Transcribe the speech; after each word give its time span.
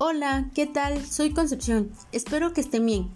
Hola, 0.00 0.48
¿qué 0.54 0.64
tal? 0.66 1.04
Soy 1.04 1.32
Concepción. 1.32 1.90
Espero 2.12 2.52
que 2.52 2.60
estén 2.60 2.86
bien. 2.86 3.10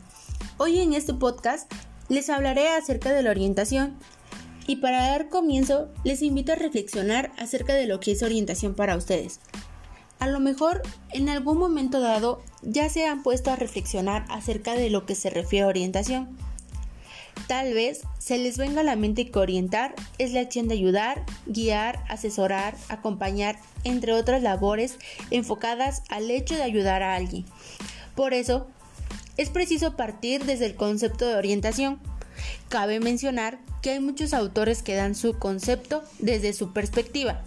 Hoy 0.59 0.81
en 0.81 0.95
este 0.95 1.15
podcast 1.15 1.73
les 2.09 2.29
hablaré 2.29 2.71
acerca 2.71 3.13
de 3.13 3.23
la 3.23 3.31
orientación. 3.31 3.95
Y 4.67 4.77
para 4.77 5.07
dar 5.07 5.29
comienzo, 5.29 5.91
les 6.03 6.23
invito 6.23 6.51
a 6.51 6.57
reflexionar 6.57 7.31
acerca 7.39 7.75
de 7.75 7.87
lo 7.87 8.01
que 8.01 8.11
es 8.11 8.25
orientación 8.25 8.75
para 8.75 8.97
ustedes. 8.97 9.39
A 10.19 10.27
lo 10.27 10.41
mejor 10.41 10.83
en 11.13 11.29
algún 11.29 11.59
momento 11.59 12.01
dado 12.01 12.43
ya 12.63 12.89
se 12.89 13.07
han 13.07 13.23
puesto 13.23 13.53
a 13.53 13.57
reflexionar 13.57 14.25
acerca 14.29 14.75
de 14.75 14.91
lo 14.91 15.07
que 15.07 15.15
se 15.15 15.31
refiere 15.31 15.67
a 15.67 15.69
orientación. 15.69 16.37
Tal 17.53 17.75
vez 17.75 18.01
se 18.19 18.39
les 18.39 18.57
venga 18.57 18.81
a 18.81 18.83
la 18.83 18.97
mente 18.97 19.31
que 19.31 19.39
orientar 19.39 19.95
es 20.17 20.33
la 20.33 20.41
acción 20.41 20.69
de 20.69 20.75
ayudar, 20.75 21.23
guiar, 21.45 22.03
asesorar, 22.09 22.75
acompañar, 22.89 23.59
entre 23.85 24.15
otras 24.15 24.43
labores 24.43 24.97
enfocadas 25.31 26.03
al 26.09 26.31
hecho 26.31 26.55
de 26.55 26.63
ayudar 26.63 27.03
a 27.03 27.15
alguien. 27.15 27.45
Por 28.15 28.33
eso, 28.33 28.69
es 29.37 29.51
preciso 29.51 29.99
partir 29.99 30.47
desde 30.47 30.65
el 30.65 30.77
concepto 30.77 31.27
de 31.27 31.35
orientación. 31.35 32.01
Cabe 32.71 33.01
mencionar 33.01 33.59
que 33.83 33.91
hay 33.91 34.01
muchos 34.01 34.33
autores 34.33 34.83
que 34.83 34.95
dan 34.95 35.15
su 35.15 35.39
concepto 35.39 36.03
desde 36.21 36.55
su 36.55 36.73
perspectiva. 36.73 37.43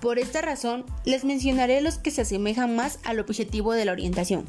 Por 0.00 0.20
esta 0.20 0.42
razón, 0.42 0.86
les 1.04 1.24
mencionaré 1.24 1.80
los 1.80 1.98
que 1.98 2.12
se 2.12 2.22
asemejan 2.22 2.76
más 2.76 3.00
al 3.02 3.18
objetivo 3.18 3.72
de 3.72 3.84
la 3.84 3.90
orientación. 3.90 4.46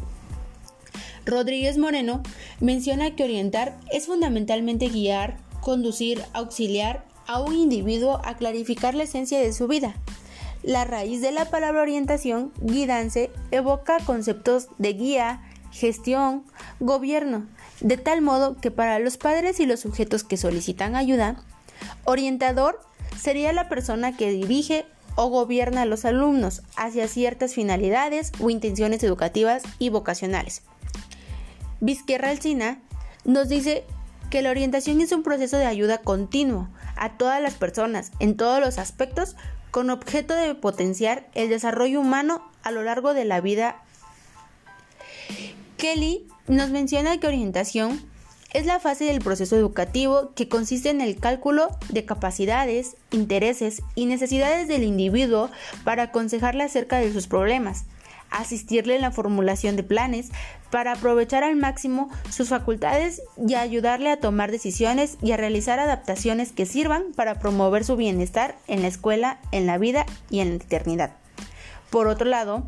Rodríguez 1.25 1.77
Moreno 1.77 2.23
menciona 2.59 3.15
que 3.15 3.23
orientar 3.23 3.77
es 3.91 4.07
fundamentalmente 4.07 4.89
guiar, 4.89 5.37
conducir, 5.61 6.23
auxiliar 6.33 7.05
a 7.27 7.39
un 7.39 7.55
individuo 7.55 8.19
a 8.23 8.35
clarificar 8.35 8.95
la 8.95 9.03
esencia 9.03 9.39
de 9.39 9.53
su 9.53 9.67
vida. 9.67 9.95
La 10.63 10.85
raíz 10.85 11.21
de 11.21 11.31
la 11.31 11.45
palabra 11.45 11.81
orientación, 11.81 12.51
guidance, 12.61 13.31
evoca 13.51 13.97
conceptos 14.05 14.67
de 14.77 14.93
guía, 14.93 15.41
gestión, 15.71 16.43
gobierno, 16.79 17.47
de 17.79 17.97
tal 17.97 18.21
modo 18.21 18.57
que 18.57 18.69
para 18.69 18.99
los 18.99 19.17
padres 19.17 19.59
y 19.59 19.65
los 19.65 19.79
sujetos 19.79 20.23
que 20.23 20.37
solicitan 20.37 20.95
ayuda, 20.95 21.43
orientador 22.03 22.79
sería 23.19 23.53
la 23.53 23.69
persona 23.69 24.15
que 24.15 24.31
dirige 24.31 24.85
o 25.15 25.27
gobierna 25.27 25.83
a 25.83 25.85
los 25.85 26.05
alumnos 26.05 26.61
hacia 26.75 27.07
ciertas 27.07 27.53
finalidades 27.53 28.31
o 28.39 28.49
intenciones 28.49 29.03
educativas 29.03 29.63
y 29.79 29.89
vocacionales. 29.89 30.63
Vizquerra 31.81 32.29
Alcina 32.29 32.79
nos 33.25 33.49
dice 33.49 33.83
que 34.29 34.41
la 34.41 34.51
orientación 34.51 35.01
es 35.01 35.11
un 35.11 35.23
proceso 35.23 35.57
de 35.57 35.65
ayuda 35.65 35.97
continuo 35.97 36.69
a 36.95 37.17
todas 37.17 37.41
las 37.41 37.55
personas 37.55 38.11
en 38.19 38.37
todos 38.37 38.61
los 38.61 38.77
aspectos 38.77 39.35
con 39.71 39.89
objeto 39.89 40.35
de 40.35 40.53
potenciar 40.53 41.27
el 41.33 41.49
desarrollo 41.49 41.99
humano 41.99 42.49
a 42.61 42.71
lo 42.71 42.83
largo 42.83 43.13
de 43.15 43.25
la 43.25 43.41
vida. 43.41 43.81
Kelly 45.77 46.27
nos 46.47 46.69
menciona 46.69 47.19
que 47.19 47.27
orientación 47.27 47.99
es 48.53 48.65
la 48.65 48.79
fase 48.79 49.05
del 49.05 49.19
proceso 49.19 49.55
educativo 49.55 50.33
que 50.35 50.49
consiste 50.49 50.89
en 50.89 51.01
el 51.01 51.17
cálculo 51.17 51.69
de 51.89 52.05
capacidades, 52.05 52.95
intereses 53.09 53.81
y 53.95 54.05
necesidades 54.05 54.67
del 54.67 54.83
individuo 54.83 55.49
para 55.83 56.03
aconsejarle 56.03 56.63
acerca 56.63 56.99
de 56.99 57.11
sus 57.11 57.27
problemas, 57.27 57.85
asistirle 58.29 58.95
en 58.95 59.01
la 59.01 59.11
formulación 59.11 59.77
de 59.77 59.83
planes 59.83 60.29
para 60.71 60.93
aprovechar 60.93 61.43
al 61.43 61.55
máximo 61.55 62.09
sus 62.29 62.49
facultades 62.49 63.21
y 63.37 63.55
ayudarle 63.55 64.09
a 64.09 64.19
tomar 64.19 64.51
decisiones 64.51 65.17
y 65.21 65.33
a 65.33 65.37
realizar 65.37 65.79
adaptaciones 65.79 66.51
que 66.51 66.65
sirvan 66.65 67.11
para 67.15 67.39
promover 67.39 67.83
su 67.83 67.95
bienestar 67.95 68.55
en 68.67 68.81
la 68.81 68.87
escuela, 68.87 69.39
en 69.51 69.67
la 69.67 69.77
vida 69.77 70.05
y 70.29 70.39
en 70.39 70.49
la 70.49 70.55
eternidad. 70.63 71.11
Por 71.89 72.07
otro 72.07 72.25
lado, 72.25 72.65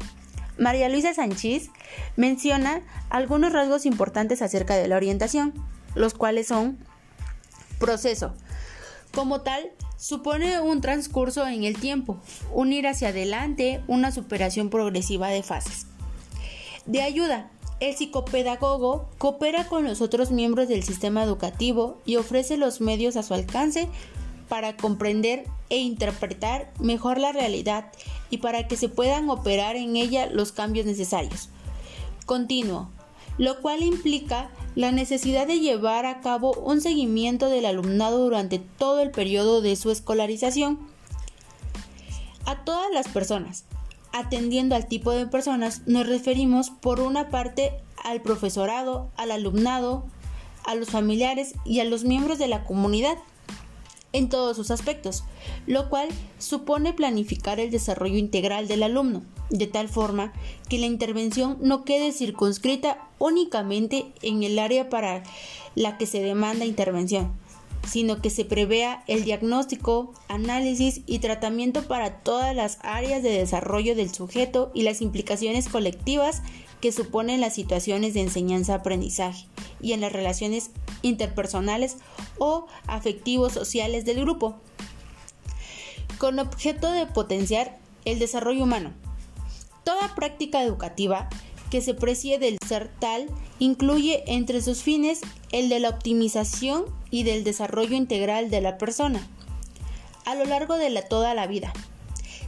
María 0.58 0.90
Luisa 0.90 1.14
Sánchez 1.14 1.70
menciona 2.16 2.82
algunos 3.10 3.54
rasgos 3.54 3.86
importantes 3.86 4.42
acerca 4.42 4.76
de 4.76 4.88
la 4.88 4.98
orientación, 4.98 5.54
los 5.96 6.14
cuales 6.14 6.48
son 6.48 6.78
proceso. 7.80 8.34
Como 9.14 9.42
tal, 9.42 9.72
supone 9.98 10.60
un 10.60 10.82
transcurso 10.82 11.48
en 11.48 11.64
el 11.64 11.80
tiempo, 11.80 12.20
un 12.52 12.74
ir 12.74 12.88
hacia 12.88 13.10
adelante, 13.10 13.82
una 13.88 14.12
superación 14.12 14.70
progresiva 14.70 15.30
de 15.30 15.44
fases. 15.44 15.88
De 16.86 17.02
ayuda, 17.02 17.50
el 17.84 17.96
psicopedagogo 17.96 19.10
coopera 19.18 19.68
con 19.68 19.84
los 19.84 20.00
otros 20.00 20.32
miembros 20.32 20.70
del 20.70 20.84
sistema 20.84 21.22
educativo 21.22 21.98
y 22.06 22.16
ofrece 22.16 22.56
los 22.56 22.80
medios 22.80 23.18
a 23.18 23.24
su 23.24 23.34
alcance 23.34 23.90
para 24.48 24.78
comprender 24.78 25.44
e 25.70 25.80
interpretar 25.80 26.72
mejor 26.80 27.18
la 27.18 27.34
realidad 27.34 27.92
y 28.30 28.38
para 28.38 28.68
que 28.70 28.78
se 28.78 28.88
puedan 28.88 29.30
operar 29.30 29.76
en 29.76 29.98
ella 29.98 30.28
los 30.28 30.54
cambios 30.54 30.86
necesarios. 30.86 31.50
Continuo, 32.26 32.90
lo 33.38 33.60
cual 33.62 33.84
implica 33.84 34.50
la 34.76 34.94
necesidad 34.94 35.46
de 35.46 35.60
llevar 35.60 36.06
a 36.06 36.22
cabo 36.22 36.54
un 36.54 36.80
seguimiento 36.80 37.50
del 37.50 37.66
alumnado 37.66 38.20
durante 38.20 38.60
todo 38.60 39.02
el 39.02 39.12
periodo 39.12 39.62
de 39.62 39.76
su 39.76 39.92
escolarización. 39.92 40.80
A 42.46 42.64
todas 42.64 42.92
las 42.94 43.10
personas, 43.10 43.66
atendiendo 44.14 44.76
al 44.76 44.88
tipo 44.88 45.12
de 45.12 45.28
personas, 45.28 45.82
nos 45.86 46.08
referimos 46.08 46.70
por 46.70 47.02
una 47.02 47.30
parte 47.30 47.74
al 48.04 48.22
profesorado, 48.22 49.10
al 49.18 49.32
alumnado, 49.32 50.06
a 50.64 50.76
los 50.76 50.90
familiares 50.90 51.56
y 51.66 51.82
a 51.82 51.84
los 51.84 52.06
miembros 52.06 52.40
de 52.40 52.48
la 52.48 52.64
comunidad 52.64 53.18
en 54.14 54.30
todos 54.30 54.56
sus 54.56 54.72
aspectos, 54.72 55.24
lo 55.66 55.90
cual 55.90 56.08
supone 56.38 56.94
planificar 56.94 57.60
el 57.60 57.72
desarrollo 57.72 58.18
integral 58.18 58.68
del 58.68 58.84
alumno, 58.84 59.24
de 59.50 59.68
tal 59.68 59.90
forma 59.90 60.32
que 60.70 60.78
la 60.78 60.86
intervención 60.86 61.58
no 61.62 61.84
quede 61.84 62.12
circunscrita 62.12 63.00
únicamente 63.18 64.14
en 64.22 64.44
el 64.44 64.60
área 64.60 64.90
para 64.90 65.24
la 65.76 65.98
que 65.98 66.06
se 66.06 66.22
demanda 66.22 66.66
intervención, 66.66 67.34
sino 67.88 68.22
que 68.22 68.30
se 68.30 68.46
prevea 68.46 69.04
el 69.08 69.24
diagnóstico, 69.24 70.14
análisis 70.28 71.02
y 71.06 71.20
tratamiento 71.20 71.84
para 71.84 72.20
todas 72.22 72.56
las 72.56 72.80
áreas 72.82 73.24
de 73.24 73.32
desarrollo 73.32 73.96
del 73.96 74.14
sujeto 74.14 74.72
y 74.74 74.84
las 74.84 75.02
implicaciones 75.02 75.70
colectivas 75.70 76.42
que 76.82 76.92
suponen 76.92 77.42
las 77.42 77.56
situaciones 77.56 78.14
de 78.14 78.22
enseñanza-aprendizaje 78.22 79.46
y 79.82 79.94
en 79.94 80.02
las 80.02 80.12
relaciones 80.12 80.72
interpersonales 81.02 81.98
o 82.40 82.68
afectivos 82.88 83.54
sociales 83.54 84.06
del 84.06 84.22
grupo, 84.22 84.56
con 86.18 86.40
objeto 86.40 86.92
de 86.92 87.06
potenciar 87.06 87.78
el 88.06 88.20
desarrollo 88.20 88.64
humano. 88.64 88.92
Toda 89.84 90.16
práctica 90.16 90.62
educativa 90.64 91.30
que 91.70 91.82
se 91.82 91.94
precie 91.94 92.40
del 92.40 92.58
ser 92.68 92.92
tal 93.00 93.28
incluye 93.60 94.24
entre 94.28 94.62
sus 94.62 94.84
fines 94.84 95.22
el 95.54 95.70
de 95.70 95.80
la 95.80 95.88
optimización 95.90 96.84
y 97.10 97.24
del 97.24 97.46
desarrollo 97.46 97.96
integral 97.96 98.50
de 98.50 98.60
la 98.60 98.78
persona 98.78 99.26
a 100.26 100.36
lo 100.36 100.44
largo 100.44 100.76
de 100.76 100.90
toda 101.02 101.34
la 101.34 101.48
vida. 101.48 101.72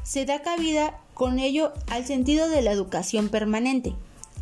Se 0.04 0.26
da 0.26 0.42
cabida 0.42 1.00
con 1.14 1.40
ello 1.40 1.72
al 1.88 2.06
sentido 2.06 2.50
de 2.50 2.62
la 2.62 2.72
educación 2.72 3.30
permanente, 3.30 3.96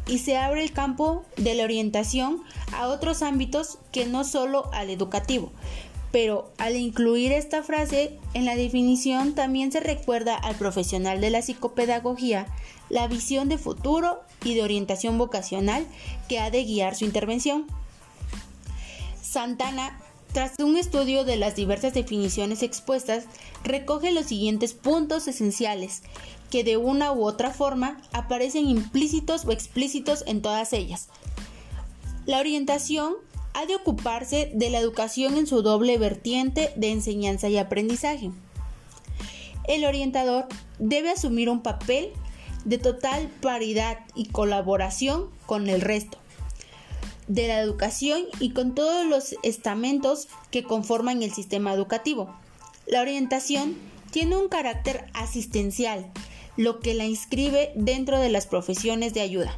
y 0.07 0.19
se 0.19 0.37
abre 0.37 0.63
el 0.63 0.71
campo 0.71 1.23
de 1.37 1.55
la 1.55 1.63
orientación 1.63 2.41
a 2.73 2.87
otros 2.87 3.21
ámbitos 3.21 3.77
que 3.91 4.05
no 4.05 4.23
solo 4.23 4.69
al 4.73 4.89
educativo. 4.89 5.51
Pero 6.11 6.51
al 6.57 6.75
incluir 6.75 7.31
esta 7.31 7.63
frase 7.63 8.19
en 8.33 8.45
la 8.45 8.55
definición 8.55 9.33
también 9.33 9.71
se 9.71 9.79
recuerda 9.79 10.35
al 10.35 10.55
profesional 10.55 11.21
de 11.21 11.31
la 11.31 11.41
psicopedagogía 11.41 12.47
la 12.89 13.07
visión 13.07 13.49
de 13.49 13.57
futuro 13.57 14.21
y 14.43 14.53
de 14.53 14.63
orientación 14.63 15.17
vocacional 15.17 15.87
que 16.27 16.39
ha 16.39 16.51
de 16.51 16.65
guiar 16.65 16.95
su 16.95 17.05
intervención. 17.05 17.65
Santana, 19.33 19.97
tras 20.31 20.59
un 20.59 20.77
estudio 20.77 21.23
de 21.23 21.37
las 21.37 21.55
diversas 21.55 21.95
definiciones 21.95 22.61
expuestas, 22.61 23.25
recoge 23.63 24.11
los 24.11 24.27
siguientes 24.27 24.75
puntos 24.75 25.27
esenciales 25.27 26.03
que 26.51 26.63
de 26.63 26.77
una 26.77 27.11
u 27.11 27.25
otra 27.25 27.49
forma 27.49 27.99
aparecen 28.11 28.67
implícitos 28.67 29.45
o 29.45 29.51
explícitos 29.51 30.23
en 30.27 30.43
todas 30.43 30.71
ellas. 30.71 31.09
La 32.27 32.39
orientación 32.39 33.15
ha 33.55 33.65
de 33.65 33.75
ocuparse 33.75 34.51
de 34.53 34.69
la 34.69 34.77
educación 34.77 35.35
en 35.35 35.47
su 35.47 35.63
doble 35.63 35.97
vertiente 35.97 36.71
de 36.75 36.91
enseñanza 36.91 37.49
y 37.49 37.57
aprendizaje. 37.57 38.29
El 39.67 39.83
orientador 39.83 40.45
debe 40.77 41.09
asumir 41.09 41.49
un 41.49 41.63
papel 41.63 42.11
de 42.65 42.77
total 42.77 43.29
paridad 43.41 43.97
y 44.13 44.27
colaboración 44.27 45.31
con 45.47 45.69
el 45.69 45.81
resto 45.81 46.22
de 47.27 47.47
la 47.47 47.59
educación 47.59 48.23
y 48.39 48.51
con 48.51 48.75
todos 48.75 49.05
los 49.05 49.35
estamentos 49.43 50.27
que 50.51 50.63
conforman 50.63 51.23
el 51.23 51.33
sistema 51.33 51.73
educativo. 51.73 52.33
La 52.85 53.01
orientación 53.01 53.75
tiene 54.11 54.35
un 54.37 54.49
carácter 54.49 55.05
asistencial, 55.13 56.11
lo 56.57 56.79
que 56.79 56.93
la 56.93 57.05
inscribe 57.05 57.71
dentro 57.75 58.19
de 58.19 58.29
las 58.29 58.45
profesiones 58.45 59.13
de 59.13 59.21
ayuda. 59.21 59.57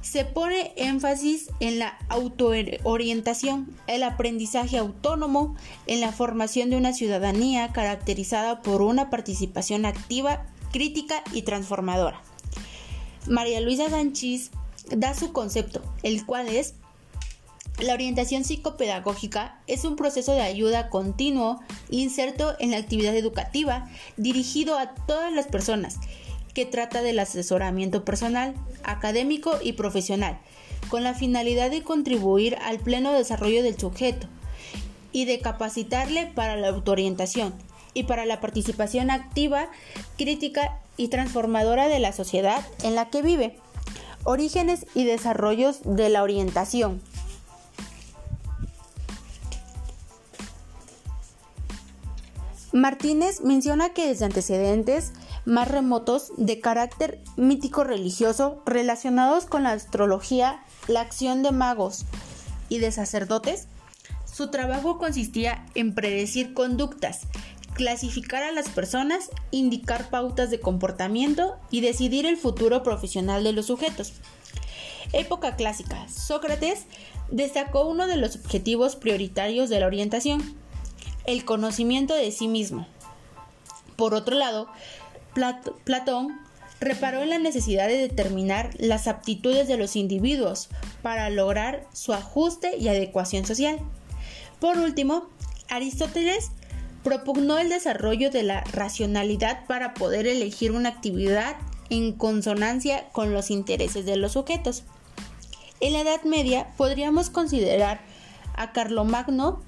Se 0.00 0.24
pone 0.24 0.72
énfasis 0.76 1.50
en 1.60 1.78
la 1.78 1.98
autoorientación, 2.08 3.76
el 3.86 4.02
aprendizaje 4.04 4.78
autónomo, 4.78 5.56
en 5.86 6.00
la 6.00 6.12
formación 6.12 6.70
de 6.70 6.76
una 6.76 6.92
ciudadanía 6.92 7.72
caracterizada 7.72 8.62
por 8.62 8.80
una 8.80 9.10
participación 9.10 9.84
activa, 9.84 10.46
crítica 10.72 11.22
y 11.32 11.42
transformadora. 11.42 12.22
María 13.26 13.60
Luisa 13.60 13.90
Sánchez 13.90 14.50
da 14.90 15.14
su 15.14 15.32
concepto, 15.32 15.82
el 16.02 16.24
cual 16.24 16.48
es 16.48 16.74
la 17.80 17.94
orientación 17.94 18.42
psicopedagógica 18.42 19.60
es 19.68 19.84
un 19.84 19.94
proceso 19.94 20.32
de 20.32 20.40
ayuda 20.40 20.88
continuo 20.88 21.60
inserto 21.90 22.56
en 22.58 22.72
la 22.72 22.78
actividad 22.78 23.14
educativa 23.14 23.88
dirigido 24.16 24.76
a 24.76 24.94
todas 25.06 25.32
las 25.32 25.46
personas 25.46 25.96
que 26.54 26.66
trata 26.66 27.02
del 27.02 27.20
asesoramiento 27.20 28.04
personal, 28.04 28.54
académico 28.82 29.52
y 29.62 29.74
profesional, 29.74 30.38
con 30.88 31.04
la 31.04 31.14
finalidad 31.14 31.70
de 31.70 31.84
contribuir 31.84 32.56
al 32.62 32.80
pleno 32.80 33.12
desarrollo 33.12 33.62
del 33.62 33.78
sujeto 33.78 34.26
y 35.12 35.24
de 35.24 35.38
capacitarle 35.38 36.26
para 36.26 36.56
la 36.56 36.68
autoorientación 36.68 37.54
y 37.94 38.04
para 38.04 38.26
la 38.26 38.40
participación 38.40 39.12
activa, 39.12 39.68
crítica 40.16 40.80
y 40.96 41.08
transformadora 41.08 41.86
de 41.86 42.00
la 42.00 42.12
sociedad 42.12 42.66
en 42.82 42.96
la 42.96 43.08
que 43.08 43.22
vive. 43.22 43.56
Orígenes 44.24 44.86
y 44.94 45.04
desarrollos 45.04 45.80
de 45.84 46.08
la 46.08 46.22
orientación. 46.22 47.00
Martínez 52.72 53.40
menciona 53.40 53.90
que 53.90 54.06
desde 54.06 54.26
antecedentes 54.26 55.12
más 55.46 55.68
remotos 55.68 56.32
de 56.36 56.60
carácter 56.60 57.20
mítico 57.36 57.82
religioso 57.82 58.62
relacionados 58.66 59.46
con 59.46 59.62
la 59.62 59.72
astrología, 59.72 60.62
la 60.86 61.00
acción 61.00 61.42
de 61.42 61.52
magos 61.52 62.04
y 62.68 62.78
de 62.78 62.92
sacerdotes, 62.92 63.66
su 64.24 64.50
trabajo 64.50 64.98
consistía 64.98 65.66
en 65.74 65.94
predecir 65.94 66.54
conductas, 66.54 67.22
clasificar 67.78 68.42
a 68.42 68.50
las 68.50 68.68
personas, 68.68 69.30
indicar 69.52 70.10
pautas 70.10 70.50
de 70.50 70.58
comportamiento 70.58 71.56
y 71.70 71.80
decidir 71.80 72.26
el 72.26 72.36
futuro 72.36 72.82
profesional 72.82 73.44
de 73.44 73.52
los 73.52 73.66
sujetos. 73.66 74.14
Época 75.12 75.54
clásica. 75.54 76.08
Sócrates 76.08 76.86
destacó 77.30 77.86
uno 77.86 78.08
de 78.08 78.16
los 78.16 78.34
objetivos 78.34 78.96
prioritarios 78.96 79.70
de 79.70 79.78
la 79.78 79.86
orientación, 79.86 80.56
el 81.24 81.44
conocimiento 81.44 82.14
de 82.14 82.32
sí 82.32 82.48
mismo. 82.48 82.88
Por 83.94 84.12
otro 84.12 84.36
lado, 84.36 84.68
Platón 85.84 86.36
reparó 86.80 87.22
en 87.22 87.30
la 87.30 87.38
necesidad 87.38 87.86
de 87.86 87.96
determinar 87.96 88.70
las 88.78 89.06
aptitudes 89.06 89.68
de 89.68 89.76
los 89.76 89.94
individuos 89.94 90.68
para 91.00 91.30
lograr 91.30 91.86
su 91.92 92.12
ajuste 92.12 92.76
y 92.76 92.88
adecuación 92.88 93.46
social. 93.46 93.78
Por 94.58 94.78
último, 94.78 95.28
Aristóteles 95.68 96.50
propugnó 97.02 97.58
el 97.58 97.68
desarrollo 97.68 98.30
de 98.30 98.42
la 98.42 98.62
racionalidad 98.64 99.66
para 99.66 99.94
poder 99.94 100.26
elegir 100.26 100.72
una 100.72 100.88
actividad 100.88 101.56
en 101.90 102.12
consonancia 102.12 103.08
con 103.12 103.32
los 103.32 103.50
intereses 103.50 104.04
de 104.04 104.16
los 104.16 104.32
sujetos. 104.32 104.84
En 105.80 105.92
la 105.92 106.00
Edad 106.00 106.22
Media 106.24 106.68
podríamos 106.76 107.30
considerar 107.30 108.00
a 108.54 108.72
Carlomagno 108.72 109.62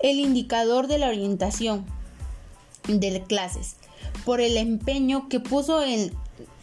el 0.00 0.18
indicador 0.18 0.88
de 0.88 0.98
la 0.98 1.08
orientación 1.08 1.86
de 2.88 3.22
clases, 3.22 3.76
por 4.24 4.40
el 4.40 4.56
empeño 4.56 5.28
que 5.28 5.38
puso 5.38 5.82
en 5.82 6.12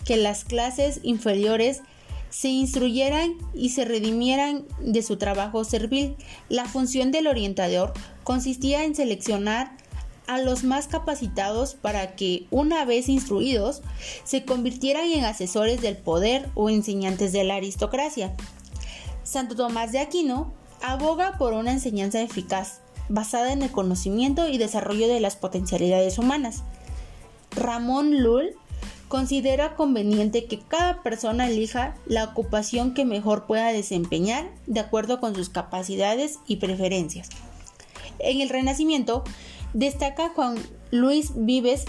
que 0.06 0.18
las 0.18 0.44
clases 0.44 1.00
inferiores 1.04 1.82
se 2.30 2.50
instruyeran 2.50 3.34
y 3.54 3.70
se 3.70 3.86
redimieran 3.86 4.66
de 4.80 5.02
su 5.02 5.18
trabajo 5.18 5.64
servil. 5.64 6.16
La 6.48 6.66
función 6.66 7.12
del 7.12 7.28
orientador 7.28 7.94
consistía 8.24 8.84
en 8.84 8.96
seleccionar 8.96 9.72
a 10.30 10.38
los 10.38 10.64
más 10.64 10.88
capacitados 10.88 11.74
para 11.74 12.16
que, 12.16 12.46
una 12.52 12.86
vez 12.86 13.10
instruidos, 13.10 13.82
se 14.24 14.46
convirtieran 14.46 15.06
en 15.06 15.26
asesores 15.26 15.82
del 15.82 15.98
poder 15.98 16.52
o 16.54 16.70
enseñantes 16.70 17.34
de 17.34 17.44
la 17.44 17.56
aristocracia. 17.56 18.36
Santo 19.24 19.56
Tomás 19.56 19.92
de 19.92 19.98
Aquino 19.98 20.54
aboga 20.84 21.40
por 21.40 21.54
una 21.54 21.72
enseñanza 21.72 22.22
eficaz, 22.22 22.82
basada 23.10 23.52
en 23.54 23.64
el 23.64 23.72
conocimiento 23.72 24.48
y 24.48 24.60
desarrollo 24.60 25.08
de 25.08 25.20
las 25.20 25.36
potencialidades 25.36 26.20
humanas. 26.20 26.62
Ramón 27.56 28.22
Lull 28.22 28.52
considera 29.08 29.76
conveniente 29.76 30.46
que 30.46 30.60
cada 30.60 31.02
persona 31.02 31.48
elija 31.48 31.96
la 32.06 32.26
ocupación 32.26 32.94
que 32.94 33.04
mejor 33.04 33.48
pueda 33.48 33.74
desempeñar 33.74 34.52
de 34.68 34.80
acuerdo 34.80 35.20
con 35.20 35.34
sus 35.34 35.50
capacidades 35.50 36.38
y 36.46 36.58
preferencias. 36.58 37.30
En 38.20 38.42
el 38.42 38.50
Renacimiento 38.50 39.24
destaca 39.74 40.30
Juan 40.30 40.58
Luis 40.92 41.32
Vives, 41.36 41.86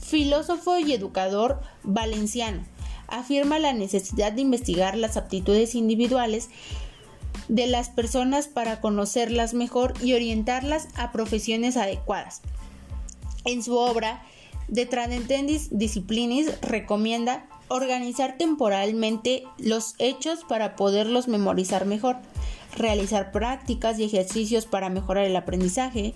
filósofo 0.00 0.78
y 0.78 0.92
educador 0.92 1.60
valenciano. 1.82 2.64
Afirma 3.08 3.58
la 3.58 3.72
necesidad 3.72 4.32
de 4.32 4.42
investigar 4.42 4.96
las 4.96 5.16
aptitudes 5.16 5.74
individuales 5.74 6.50
de 7.48 7.66
las 7.66 7.90
personas 7.90 8.48
para 8.48 8.80
conocerlas 8.80 9.54
mejor 9.54 9.94
y 10.02 10.14
orientarlas 10.14 10.88
a 10.96 11.12
profesiones 11.12 11.76
adecuadas. 11.76 12.40
En 13.44 13.62
su 13.62 13.76
obra 13.76 14.22
De 14.68 14.86
Transcendendis 14.86 15.68
Disciplinis 15.76 16.48
recomienda 16.62 17.46
organizar 17.68 18.36
temporalmente 18.38 19.44
los 19.58 19.94
hechos 19.98 20.44
para 20.48 20.76
poderlos 20.76 21.28
memorizar 21.28 21.86
mejor, 21.86 22.16
realizar 22.76 23.32
prácticas 23.32 23.98
y 23.98 24.04
ejercicios 24.04 24.66
para 24.66 24.90
mejorar 24.90 25.24
el 25.24 25.36
aprendizaje, 25.36 26.14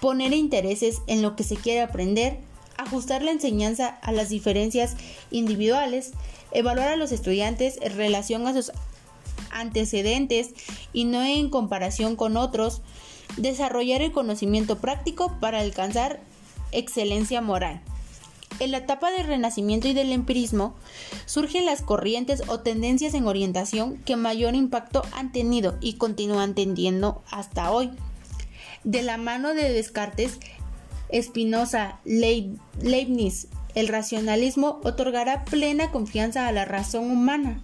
poner 0.00 0.32
intereses 0.32 1.02
en 1.06 1.22
lo 1.22 1.36
que 1.36 1.44
se 1.44 1.56
quiere 1.56 1.80
aprender, 1.80 2.38
ajustar 2.76 3.22
la 3.22 3.32
enseñanza 3.32 3.98
a 4.02 4.12
las 4.12 4.28
diferencias 4.28 4.96
individuales, 5.30 6.12
evaluar 6.52 6.88
a 6.88 6.96
los 6.96 7.12
estudiantes 7.12 7.78
en 7.82 7.96
relación 7.96 8.46
a 8.46 8.52
sus 8.52 8.72
antecedentes 9.50 10.50
y 10.92 11.04
no 11.04 11.22
en 11.22 11.50
comparación 11.50 12.16
con 12.16 12.36
otros, 12.36 12.82
desarrollar 13.36 14.02
el 14.02 14.12
conocimiento 14.12 14.78
práctico 14.78 15.36
para 15.40 15.60
alcanzar 15.60 16.20
excelencia 16.72 17.40
moral. 17.40 17.82
En 18.60 18.72
la 18.72 18.78
etapa 18.78 19.12
del 19.12 19.26
Renacimiento 19.26 19.86
y 19.86 19.92
del 19.92 20.10
empirismo 20.10 20.74
surgen 21.26 21.64
las 21.64 21.82
corrientes 21.82 22.42
o 22.48 22.60
tendencias 22.60 23.14
en 23.14 23.26
orientación 23.26 23.98
que 23.98 24.16
mayor 24.16 24.54
impacto 24.54 25.02
han 25.12 25.30
tenido 25.30 25.76
y 25.80 25.94
continúan 25.94 26.54
teniendo 26.54 27.22
hasta 27.30 27.70
hoy. 27.70 27.90
De 28.84 29.02
la 29.02 29.16
mano 29.16 29.54
de 29.54 29.72
Descartes, 29.72 30.38
Spinoza, 31.12 32.00
Leibniz, 32.04 33.48
el 33.74 33.88
racionalismo 33.88 34.80
otorgará 34.84 35.44
plena 35.44 35.90
confianza 35.90 36.48
a 36.48 36.52
la 36.52 36.64
razón 36.64 37.10
humana 37.10 37.62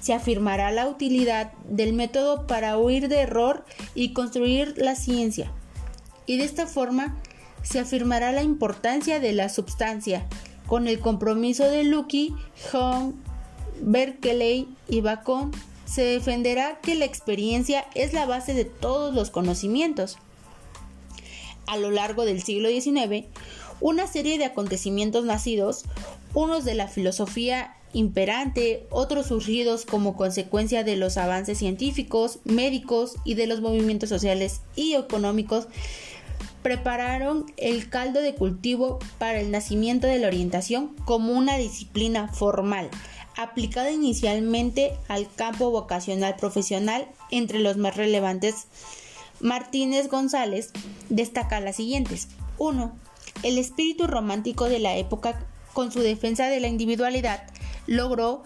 se 0.00 0.14
afirmará 0.14 0.70
la 0.70 0.88
utilidad 0.88 1.52
del 1.68 1.92
método 1.92 2.46
para 2.46 2.78
huir 2.78 3.08
de 3.08 3.20
error 3.20 3.64
y 3.94 4.12
construir 4.12 4.74
la 4.76 4.94
ciencia. 4.94 5.52
Y 6.26 6.38
de 6.38 6.44
esta 6.44 6.66
forma 6.66 7.16
se 7.62 7.80
afirmará 7.80 8.32
la 8.32 8.42
importancia 8.42 9.20
de 9.20 9.32
la 9.32 9.48
substancia, 9.48 10.26
con 10.66 10.86
el 10.86 11.00
compromiso 11.00 11.64
de 11.64 11.84
Lucky, 11.84 12.34
Hong, 12.72 13.14
Berkeley 13.80 14.68
y 14.88 15.00
Bacon, 15.00 15.50
se 15.86 16.02
defenderá 16.02 16.78
que 16.82 16.94
la 16.94 17.06
experiencia 17.06 17.86
es 17.94 18.12
la 18.12 18.26
base 18.26 18.52
de 18.52 18.66
todos 18.66 19.14
los 19.14 19.30
conocimientos. 19.30 20.18
A 21.68 21.76
lo 21.76 21.90
largo 21.90 22.24
del 22.24 22.42
siglo 22.42 22.68
XIX, 22.68 23.26
una 23.80 24.06
serie 24.06 24.38
de 24.38 24.46
acontecimientos 24.46 25.24
nacidos, 25.24 25.84
unos 26.34 26.64
de 26.64 26.74
la 26.74 26.88
filosofía 26.88 27.76
imperante, 27.92 28.86
otros 28.90 29.26
surgidos 29.26 29.84
como 29.84 30.16
consecuencia 30.16 30.84
de 30.84 30.96
los 30.96 31.16
avances 31.16 31.58
científicos, 31.58 32.40
médicos 32.44 33.16
y 33.24 33.34
de 33.34 33.46
los 33.46 33.60
movimientos 33.60 34.08
sociales 34.08 34.62
y 34.76 34.94
económicos, 34.94 35.68
prepararon 36.62 37.46
el 37.56 37.88
caldo 37.88 38.20
de 38.20 38.34
cultivo 38.34 38.98
para 39.18 39.40
el 39.40 39.50
nacimiento 39.50 40.06
de 40.06 40.18
la 40.18 40.26
orientación 40.26 40.88
como 41.04 41.32
una 41.32 41.56
disciplina 41.56 42.28
formal, 42.28 42.90
aplicada 43.36 43.90
inicialmente 43.90 44.92
al 45.06 45.32
campo 45.32 45.70
vocacional 45.70 46.36
profesional 46.36 47.08
entre 47.30 47.60
los 47.60 47.76
más 47.76 47.96
relevantes. 47.96 48.66
Martínez 49.40 50.08
González 50.08 50.72
destaca 51.08 51.60
las 51.60 51.76
siguientes. 51.76 52.28
1. 52.58 52.92
El 53.42 53.58
espíritu 53.58 54.06
romántico 54.06 54.68
de 54.68 54.78
la 54.78 54.96
época 54.96 55.46
con 55.72 55.92
su 55.92 56.00
defensa 56.00 56.48
de 56.48 56.60
la 56.60 56.68
individualidad 56.68 57.42
logró 57.86 58.42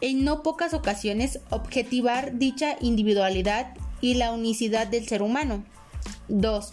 en 0.00 0.24
no 0.24 0.42
pocas 0.42 0.74
ocasiones 0.74 1.40
objetivar 1.50 2.36
dicha 2.38 2.76
individualidad 2.80 3.74
y 4.00 4.14
la 4.14 4.32
unicidad 4.32 4.86
del 4.86 5.06
ser 5.08 5.22
humano. 5.22 5.64
2. 6.28 6.72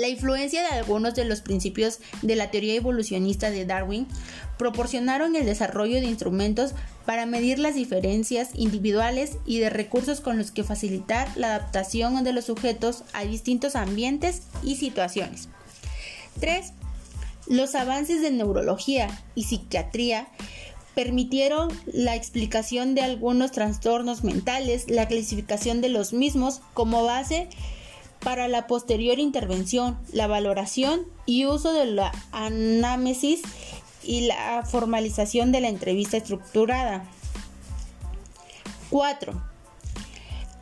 La 0.00 0.08
influencia 0.08 0.62
de 0.62 0.68
algunos 0.68 1.14
de 1.14 1.26
los 1.26 1.42
principios 1.42 1.98
de 2.22 2.34
la 2.34 2.50
teoría 2.50 2.72
evolucionista 2.72 3.50
de 3.50 3.66
Darwin 3.66 4.06
proporcionaron 4.56 5.36
el 5.36 5.44
desarrollo 5.44 6.00
de 6.00 6.06
instrumentos 6.06 6.72
para 7.04 7.26
medir 7.26 7.58
las 7.58 7.74
diferencias 7.74 8.48
individuales 8.54 9.36
y 9.44 9.58
de 9.58 9.68
recursos 9.68 10.22
con 10.22 10.38
los 10.38 10.52
que 10.52 10.64
facilitar 10.64 11.28
la 11.36 11.48
adaptación 11.48 12.24
de 12.24 12.32
los 12.32 12.46
sujetos 12.46 13.04
a 13.12 13.24
distintos 13.24 13.76
ambientes 13.76 14.44
y 14.62 14.76
situaciones. 14.76 15.50
3. 16.40 16.72
Los 17.46 17.74
avances 17.74 18.22
de 18.22 18.30
neurología 18.30 19.22
y 19.34 19.44
psiquiatría 19.44 20.28
permitieron 20.94 21.68
la 21.84 22.16
explicación 22.16 22.94
de 22.94 23.02
algunos 23.02 23.52
trastornos 23.52 24.24
mentales, 24.24 24.88
la 24.88 25.08
clasificación 25.08 25.82
de 25.82 25.90
los 25.90 26.14
mismos 26.14 26.62
como 26.72 27.04
base 27.04 27.50
para 28.22 28.48
la 28.48 28.66
posterior 28.66 29.18
intervención, 29.18 29.98
la 30.12 30.26
valoración 30.26 31.06
y 31.26 31.46
uso 31.46 31.72
de 31.72 31.86
la 31.86 32.12
anámesis 32.32 33.42
y 34.02 34.26
la 34.26 34.62
formalización 34.64 35.52
de 35.52 35.60
la 35.60 35.68
entrevista 35.68 36.16
estructurada. 36.16 37.04
4. 38.90 39.50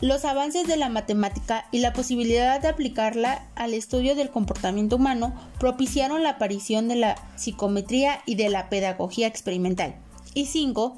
Los 0.00 0.24
avances 0.24 0.68
de 0.68 0.76
la 0.76 0.88
matemática 0.88 1.66
y 1.72 1.80
la 1.80 1.92
posibilidad 1.92 2.60
de 2.60 2.68
aplicarla 2.68 3.48
al 3.56 3.74
estudio 3.74 4.14
del 4.14 4.30
comportamiento 4.30 4.96
humano 4.96 5.34
propiciaron 5.58 6.22
la 6.22 6.30
aparición 6.30 6.86
de 6.86 6.96
la 6.96 7.16
psicometría 7.36 8.22
y 8.24 8.36
de 8.36 8.48
la 8.48 8.68
pedagogía 8.68 9.26
experimental. 9.26 9.96
Y 10.34 10.46
5. 10.46 10.96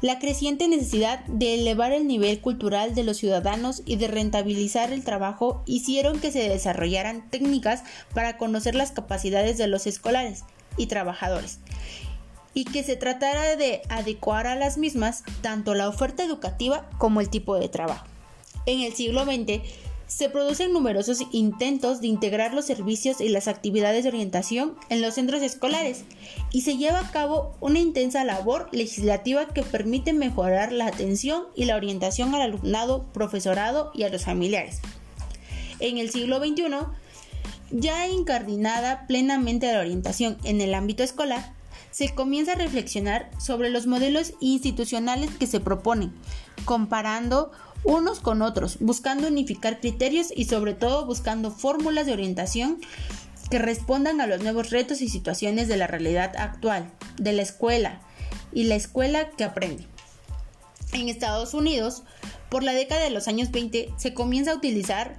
La 0.00 0.18
creciente 0.18 0.66
necesidad 0.68 1.24
de 1.26 1.54
elevar 1.54 1.92
el 1.92 2.06
nivel 2.06 2.40
cultural 2.40 2.94
de 2.94 3.04
los 3.04 3.18
ciudadanos 3.18 3.82
y 3.84 3.96
de 3.96 4.08
rentabilizar 4.08 4.92
el 4.92 5.04
trabajo 5.04 5.62
hicieron 5.66 6.20
que 6.20 6.32
se 6.32 6.48
desarrollaran 6.48 7.30
técnicas 7.30 7.84
para 8.14 8.36
conocer 8.36 8.74
las 8.74 8.90
capacidades 8.90 9.58
de 9.58 9.68
los 9.68 9.86
escolares 9.86 10.44
y 10.76 10.86
trabajadores 10.86 11.60
y 12.54 12.64
que 12.64 12.82
se 12.82 12.96
tratara 12.96 13.56
de 13.56 13.82
adecuar 13.88 14.46
a 14.46 14.56
las 14.56 14.76
mismas 14.76 15.24
tanto 15.40 15.74
la 15.74 15.88
oferta 15.88 16.24
educativa 16.24 16.88
como 16.98 17.20
el 17.20 17.30
tipo 17.30 17.58
de 17.58 17.68
trabajo. 17.68 18.06
En 18.66 18.80
el 18.80 18.92
siglo 18.92 19.24
XX 19.24 19.62
se 20.14 20.28
producen 20.28 20.74
numerosos 20.74 21.22
intentos 21.32 22.02
de 22.02 22.06
integrar 22.06 22.52
los 22.52 22.66
servicios 22.66 23.22
y 23.22 23.30
las 23.30 23.48
actividades 23.48 24.02
de 24.02 24.10
orientación 24.10 24.74
en 24.90 25.00
los 25.00 25.14
centros 25.14 25.40
escolares 25.40 26.04
y 26.50 26.60
se 26.62 26.76
lleva 26.76 27.00
a 27.00 27.10
cabo 27.10 27.56
una 27.60 27.78
intensa 27.78 28.22
labor 28.22 28.68
legislativa 28.72 29.48
que 29.48 29.62
permite 29.62 30.12
mejorar 30.12 30.70
la 30.70 30.86
atención 30.86 31.44
y 31.54 31.64
la 31.64 31.76
orientación 31.76 32.34
al 32.34 32.42
alumnado, 32.42 33.04
profesorado 33.14 33.90
y 33.94 34.02
a 34.02 34.10
los 34.10 34.24
familiares. 34.24 34.80
En 35.80 35.96
el 35.96 36.10
siglo 36.10 36.40
XXI, 36.40 36.64
ya 37.70 38.06
incardinada 38.06 39.06
plenamente 39.06 39.72
la 39.72 39.80
orientación 39.80 40.36
en 40.44 40.60
el 40.60 40.74
ámbito 40.74 41.02
escolar, 41.02 41.54
se 41.90 42.14
comienza 42.14 42.52
a 42.52 42.56
reflexionar 42.56 43.30
sobre 43.38 43.70
los 43.70 43.86
modelos 43.86 44.34
institucionales 44.40 45.30
que 45.30 45.46
se 45.46 45.60
proponen, 45.60 46.12
comparando 46.66 47.50
unos 47.84 48.20
con 48.20 48.42
otros, 48.42 48.78
buscando 48.80 49.28
unificar 49.28 49.80
criterios 49.80 50.28
y 50.34 50.44
sobre 50.44 50.74
todo 50.74 51.06
buscando 51.06 51.50
fórmulas 51.50 52.06
de 52.06 52.12
orientación 52.12 52.78
que 53.50 53.58
respondan 53.58 54.20
a 54.20 54.26
los 54.26 54.42
nuevos 54.42 54.70
retos 54.70 55.02
y 55.02 55.08
situaciones 55.08 55.68
de 55.68 55.76
la 55.76 55.86
realidad 55.86 56.34
actual, 56.36 56.90
de 57.18 57.32
la 57.32 57.42
escuela 57.42 58.00
y 58.52 58.64
la 58.64 58.76
escuela 58.76 59.30
que 59.30 59.44
aprende. 59.44 59.86
En 60.92 61.08
Estados 61.08 61.54
Unidos, 61.54 62.02
por 62.48 62.62
la 62.62 62.72
década 62.72 63.02
de 63.02 63.10
los 63.10 63.28
años 63.28 63.50
20, 63.50 63.90
se 63.96 64.14
comienza 64.14 64.52
a 64.52 64.56
utilizar 64.56 65.16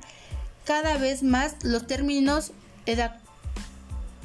cada 0.65 0.97
vez 0.97 1.23
más 1.23 1.55
los 1.63 1.87
términos 1.87 2.51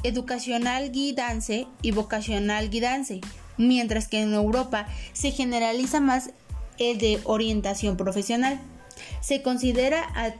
educacional 0.03 0.91
guidance 0.91 1.67
y 1.83 1.91
vocacional 1.91 2.71
guidance, 2.71 3.21
mientras 3.57 4.09
que 4.09 4.23
en 4.23 4.35
Europa 4.35 4.87
se 5.13 5.33
generaliza 5.33 6.01
más 6.01 6.31
el 6.79 6.99
de 6.99 7.21
orientación 7.25 7.97
profesional. 7.97 8.61
Se 9.21 9.43
considera 9.43 10.03
a 10.15 10.35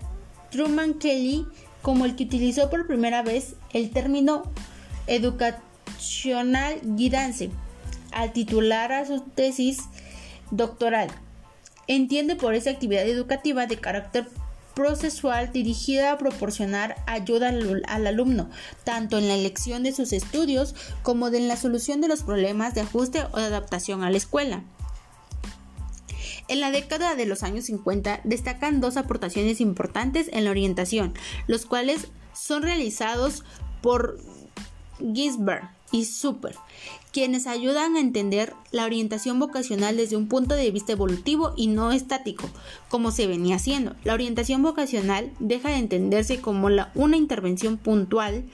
Truman 0.51 0.95
Kelly 0.95 1.47
como 1.83 2.05
el 2.05 2.17
que 2.17 2.25
utilizó 2.25 2.71
por 2.71 2.87
primera 2.87 3.23
vez 3.23 3.55
el 3.73 3.91
término 3.91 4.43
educacional 5.07 6.81
guidance 6.83 7.51
al 8.13 8.33
titular 8.33 8.93
a 8.93 9.07
su 9.07 9.21
tesis 9.21 9.81
doctoral. 10.51 11.09
Entiende 11.87 12.37
por 12.37 12.55
esa 12.55 12.71
actividad 12.71 13.07
educativa 13.07 13.67
de 13.67 13.79
carácter 13.79 14.29
procesual 14.75 15.53
dirigida 15.53 16.13
a 16.13 16.19
proporcionar 16.19 16.97
ayuda 17.07 17.49
al, 17.49 17.83
al, 17.89 18.07
alumno, 18.07 18.49
tanto 18.85 19.19
en 19.19 19.27
la 19.27 19.35
elección 19.35 19.83
de 19.83 19.93
sus 19.93 20.13
estudios 20.13 20.75
como 21.03 21.29
en 21.29 21.49
la 21.49 21.57
solución 21.57 22.01
de 22.01 22.09
los 22.09 22.23
problemas 22.23 22.75
de 22.75 22.83
ajuste 22.83 23.25
o 23.33 23.39
de 23.39 23.47
adaptación 23.47 24.05
a 24.05 24.11
la 24.11 24.19
escuela. 24.19 24.63
En 26.49 26.61
la 26.61 26.71
década 26.71 27.15
de 27.15 27.27
los 27.27 27.43
años 27.43 27.67
50 27.67 28.23
destacan 28.25 28.81
dos 28.81 28.97
aportaciones 28.97 29.61
importantes 29.61 30.31
en 30.33 30.45
la 30.45 30.51
orientación, 30.51 31.13
los 31.47 31.67
cuales 31.67 32.09
son 32.33 32.63
realizados 32.63 33.45
por 33.83 34.19
Gisbert 34.99 35.71
y 35.93 36.05
Super, 36.05 36.55
quienes 37.13 37.47
ayudan 37.47 37.97
a 37.97 38.01
entender 38.01 38.55
la 38.71 38.85
orientación 38.85 39.39
vocacional 39.39 39.97
desde 39.97 40.17
un 40.17 40.29
punto 40.29 40.55
de 40.55 40.71
vista 40.71 40.93
evolutivo 40.93 41.53
y 41.57 41.67
no 41.67 41.93
estático, 41.93 42.49
como 42.89 43.11
se 43.11 43.27
venía 43.27 43.57
haciendo. 43.57 43.95
La 44.05 44.15
orientación 44.15 44.63
vocacional 44.63 45.33
deja 45.39 45.71
de 45.71 45.77
entenderse 45.77 46.41
como 46.41 46.69
una 46.95 47.17
intervención 47.17 47.77
puntual 47.77 48.45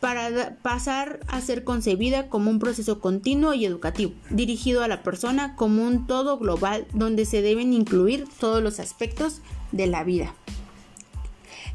para 0.00 0.56
pasar 0.62 1.20
a 1.28 1.40
ser 1.40 1.62
concebida 1.62 2.28
como 2.28 2.50
un 2.50 2.58
proceso 2.58 3.00
continuo 3.00 3.52
y 3.54 3.66
educativo, 3.66 4.12
dirigido 4.30 4.82
a 4.82 4.88
la 4.88 5.02
persona 5.02 5.54
como 5.56 5.86
un 5.86 6.06
todo 6.06 6.38
global 6.38 6.86
donde 6.94 7.26
se 7.26 7.42
deben 7.42 7.72
incluir 7.72 8.26
todos 8.38 8.62
los 8.62 8.80
aspectos 8.80 9.42
de 9.72 9.86
la 9.86 10.02
vida. 10.02 10.34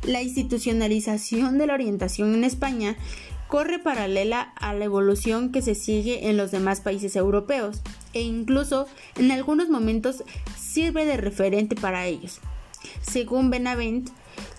La 0.03 0.22
institucionalización 0.22 1.58
de 1.58 1.67
la 1.67 1.74
orientación 1.75 2.34
en 2.34 2.44
España 2.44 2.98
corre 3.48 3.79
paralela 3.79 4.41
a 4.55 4.74
la 4.74 4.86
evolución 4.86 5.51
que 5.51 5.62
se 5.62 5.75
sigue 5.75 6.29
en 6.29 6.38
los 6.38 6.51
demás 6.51 6.82
países 6.82 7.15
europeos 7.15 7.82
e 8.13 8.22
incluso 8.22 8.88
en 9.17 9.32
algunos 9.32 9.70
momentos 9.70 10.24
sirve 10.58 11.05
de 11.05 11.17
referente 11.17 11.75
para 11.75 12.05
ellos. 12.05 12.39
Según 13.01 13.50
Benavent, 13.50 14.10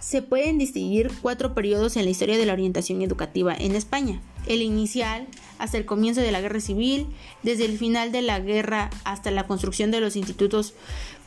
se 0.00 0.22
pueden 0.22 0.58
distinguir 0.58 1.10
cuatro 1.22 1.54
periodos 1.54 1.96
en 1.96 2.04
la 2.04 2.10
historia 2.10 2.38
de 2.38 2.46
la 2.46 2.52
orientación 2.52 3.02
educativa 3.02 3.54
en 3.54 3.74
España. 3.74 4.20
El 4.46 4.62
inicial, 4.62 5.26
hasta 5.58 5.78
el 5.78 5.86
comienzo 5.86 6.20
de 6.20 6.32
la 6.32 6.40
guerra 6.40 6.60
civil, 6.60 7.08
desde 7.42 7.64
el 7.64 7.78
final 7.78 8.12
de 8.12 8.22
la 8.22 8.38
guerra 8.40 8.90
hasta 9.04 9.30
la 9.30 9.46
construcción 9.46 9.90
de 9.90 10.00
los 10.00 10.16
institutos 10.16 10.74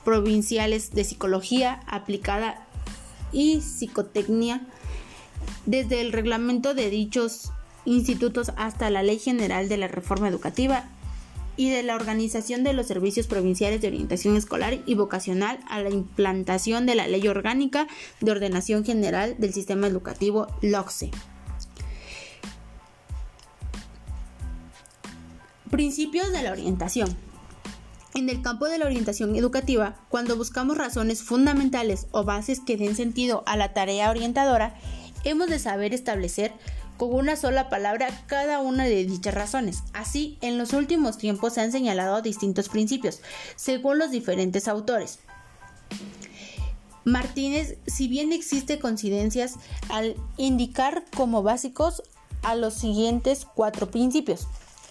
provinciales 0.06 0.92
de 0.92 1.04
psicología 1.04 1.82
aplicada 1.88 2.66
y 3.32 3.62
psicotecnia, 3.62 4.62
desde 5.66 6.02
el 6.02 6.12
reglamento 6.12 6.74
de 6.74 6.90
dichos 6.90 7.52
institutos 7.86 8.52
hasta 8.58 8.90
la 8.90 9.04
Ley 9.04 9.20
General 9.20 9.70
de 9.70 9.78
la 9.78 9.88
Reforma 9.88 10.28
Educativa 10.28 10.90
y 11.60 11.70
de 11.70 11.84
la 11.84 11.98
organización 11.98 12.64
de 12.64 12.72
los 12.72 12.88
servicios 12.88 13.28
provinciales 13.28 13.82
de 13.82 13.90
orientación 13.90 14.38
escolar 14.38 14.80
y 14.86 14.96
vocacional 14.96 15.60
a 15.68 15.82
la 15.82 15.90
implantación 15.90 16.86
de 16.86 16.96
la 16.96 17.06
Ley 17.06 17.28
Orgánica 17.28 17.86
de 18.22 18.32
Ordenación 18.32 18.86
General 18.86 19.36
del 19.40 19.54
Sistema 19.54 19.86
Educativo 19.86 20.48
LOCSE. 20.62 21.12
Principios 25.70 26.32
de 26.32 26.44
la 26.44 26.54
orientación. 26.54 27.14
En 28.16 28.30
el 28.30 28.42
campo 28.42 28.70
de 28.70 28.78
la 28.78 28.86
orientación 28.86 29.36
educativa, 29.36 29.98
cuando 30.08 30.38
buscamos 30.38 30.78
razones 30.78 31.24
fundamentales 31.24 32.08
o 32.12 32.24
bases 32.24 32.62
que 32.62 32.78
den 32.78 32.96
sentido 32.96 33.44
a 33.46 33.58
la 33.58 33.74
tarea 33.74 34.10
orientadora, 34.10 34.76
hemos 35.26 35.50
de 35.50 35.60
saber 35.60 35.94
establecer 35.94 36.54
con 37.00 37.16
una 37.16 37.38
sola 37.38 37.70
palabra 37.70 38.10
cada 38.28 38.60
una 38.60 38.84
de 38.84 39.06
dichas 39.06 39.34
razones. 39.34 39.84
Así, 39.94 40.38
en 40.42 40.58
los 40.58 40.74
últimos 40.74 41.18
tiempos 41.18 41.54
se 41.54 41.62
han 41.62 41.72
señalado 41.72 42.22
distintos 42.22 42.68
principios, 42.68 43.22
según 43.56 43.98
los 43.98 44.12
diferentes 44.12 44.68
autores. 44.68 45.20
Martínez, 47.06 47.78
si 47.88 48.10
bien 48.10 48.34
existe 48.34 48.80
coincidencias 48.80 49.56
al 49.88 50.18
indicar 50.36 51.06
como 51.16 51.42
básicos 51.42 52.04
a 52.44 52.56
los 52.56 52.74
siguientes 52.74 53.46
cuatro 53.46 53.90
principios. 53.90 54.46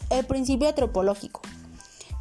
El 0.08 0.24
principio 0.24 0.68
antropológico, 0.68 1.42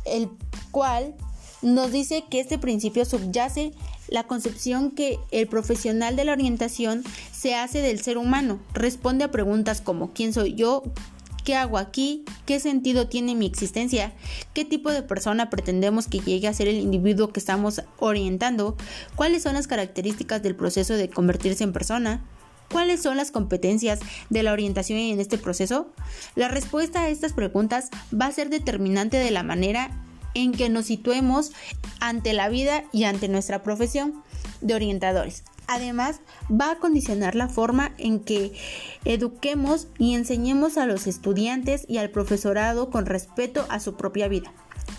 el 0.06 0.30
cual 0.72 1.16
nos 1.62 1.92
dice 1.94 2.26
que 2.30 2.42
este 2.42 2.58
principio 2.58 3.06
subyace 3.06 3.72
la 4.08 4.24
concepción 4.24 4.92
que 4.92 5.20
el 5.32 5.48
profesional 5.48 6.16
de 6.16 6.26
la 6.26 6.34
orientación 6.34 7.04
se 7.32 7.56
hace 7.56 7.82
del 7.82 8.02
ser 8.02 8.18
humano. 8.18 8.60
Responde 8.74 9.26
a 9.26 9.32
preguntas 9.32 9.82
como 9.82 10.14
¿quién 10.14 10.34
soy 10.34 10.54
yo? 10.56 10.84
¿Qué 11.44 11.56
hago 11.56 11.78
aquí? 11.78 12.26
¿Qué 12.46 12.60
sentido 12.60 13.08
tiene 13.08 13.34
mi 13.34 13.46
existencia? 13.46 14.12
¿Qué 14.54 14.66
tipo 14.66 14.92
de 14.92 15.02
persona 15.02 15.50
pretendemos 15.50 16.08
que 16.08 16.20
llegue 16.20 16.50
a 16.50 16.54
ser 16.54 16.68
el 16.68 16.76
individuo 16.76 17.30
que 17.30 17.40
estamos 17.40 17.84
orientando? 18.00 18.76
¿Cuáles 19.16 19.44
son 19.44 19.54
las 19.54 19.68
características 19.68 20.44
del 20.44 20.58
proceso 20.58 20.96
de 20.96 21.10
convertirse 21.10 21.64
en 21.64 21.72
persona? 21.72 22.22
¿Cuáles 22.70 23.02
son 23.02 23.16
las 23.16 23.32
competencias 23.32 24.00
de 24.30 24.44
la 24.44 24.52
orientación 24.52 25.00
en 25.00 25.22
este 25.22 25.38
proceso? 25.38 25.88
La 26.36 26.50
respuesta 26.50 27.04
a 27.04 27.10
estas 27.10 27.32
preguntas 27.32 27.92
va 28.14 28.26
a 28.26 28.32
ser 28.34 28.50
determinante 28.50 29.16
de 29.16 29.32
la 29.32 29.44
manera 29.44 29.92
en 30.38 30.52
que 30.52 30.70
nos 30.70 30.86
situemos 30.86 31.52
ante 32.00 32.34
la 32.34 32.48
vida 32.48 32.84
y 32.92 33.06
ante 33.06 33.28
nuestra 33.28 33.64
profesión 33.64 34.24
de 34.62 34.76
orientadores. 34.76 35.44
Además, 35.68 36.22
va 36.50 36.72
a 36.72 36.80
condicionar 36.80 37.36
la 37.36 37.50
forma 37.50 37.92
en 37.98 38.20
que 38.20 38.54
eduquemos 39.04 39.88
y 39.98 40.14
enseñemos 40.14 40.78
a 40.78 40.86
los 40.86 41.08
estudiantes 41.08 41.86
y 41.88 41.98
al 41.98 42.12
profesorado 42.12 42.90
con 42.90 43.06
respeto 43.06 43.66
a 43.70 43.80
su 43.80 43.96
propia 43.96 44.28
vida. 44.28 44.54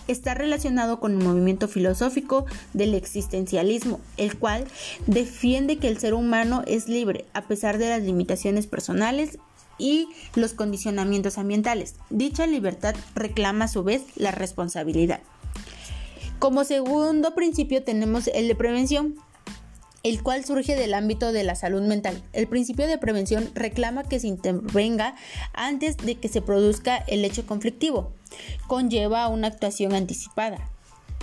Está 0.07 0.33
relacionado 0.33 0.99
con 0.99 1.13
el 1.13 1.23
movimiento 1.23 1.67
filosófico 1.67 2.45
del 2.73 2.93
existencialismo, 2.93 3.99
el 4.17 4.37
cual 4.37 4.65
defiende 5.07 5.77
que 5.77 5.87
el 5.87 5.99
ser 5.99 6.13
humano 6.13 6.63
es 6.67 6.87
libre 6.89 7.25
a 7.33 7.47
pesar 7.47 7.77
de 7.77 7.89
las 7.89 8.03
limitaciones 8.03 8.67
personales 8.67 9.39
y 9.79 10.09
los 10.35 10.53
condicionamientos 10.53 11.39
ambientales. 11.39 11.95
Dicha 12.11 12.45
libertad 12.45 12.95
reclama 13.15 13.65
a 13.65 13.69
su 13.69 13.83
vez 13.83 14.03
la 14.15 14.31
responsabilidad. 14.31 15.21
Como 16.37 16.63
segundo 16.63 17.33
principio 17.33 17.83
tenemos 17.83 18.27
el 18.27 18.47
de 18.47 18.55
prevención, 18.55 19.15
el 20.03 20.23
cual 20.23 20.45
surge 20.45 20.75
del 20.75 20.93
ámbito 20.93 21.31
de 21.31 21.43
la 21.43 21.55
salud 21.55 21.81
mental. 21.81 22.21
El 22.31 22.47
principio 22.47 22.87
de 22.87 22.97
prevención 22.97 23.49
reclama 23.55 24.03
que 24.03 24.19
se 24.19 24.27
intervenga 24.27 25.15
antes 25.53 25.97
de 25.97 26.15
que 26.15 26.29
se 26.29 26.41
produzca 26.41 26.97
el 27.07 27.25
hecho 27.25 27.45
conflictivo. 27.45 28.13
Conlleva 28.67 29.27
una 29.27 29.47
actuación 29.47 29.93
anticipada 29.93 30.69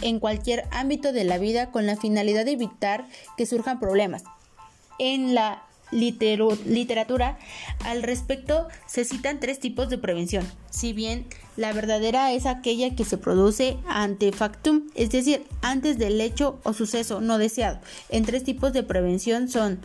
en 0.02 0.20
cualquier 0.20 0.66
ámbito 0.70 1.12
de 1.12 1.24
la 1.24 1.38
vida 1.38 1.70
con 1.70 1.86
la 1.86 1.96
finalidad 1.96 2.44
de 2.44 2.52
evitar 2.52 3.06
que 3.36 3.46
surjan 3.46 3.80
problemas. 3.80 4.24
En 4.98 5.34
la 5.34 5.65
literatura 5.92 7.38
al 7.84 8.02
respecto 8.02 8.68
se 8.86 9.04
citan 9.04 9.40
tres 9.40 9.60
tipos 9.60 9.88
de 9.88 9.98
prevención. 9.98 10.44
Si 10.70 10.92
bien 10.92 11.26
la 11.56 11.72
verdadera 11.72 12.32
es 12.32 12.44
aquella 12.44 12.94
que 12.94 13.04
se 13.04 13.18
produce 13.18 13.78
ante 13.86 14.32
factum, 14.32 14.88
es 14.94 15.10
decir, 15.10 15.44
antes 15.62 15.98
del 15.98 16.20
hecho 16.20 16.58
o 16.64 16.72
suceso 16.72 17.20
no 17.20 17.38
deseado. 17.38 17.80
En 18.08 18.24
tres 18.24 18.44
tipos 18.44 18.72
de 18.72 18.82
prevención 18.82 19.48
son 19.48 19.80